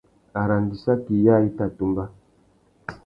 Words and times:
Arandissaki 0.43 1.15
yâā 1.25 1.39
i 1.49 1.53
tà 1.59 1.65
tumba. 1.77 2.05